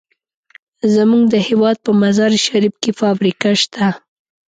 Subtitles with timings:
[0.93, 3.85] زمونږ د هېواد په مزار شریف کې فابریکه شته.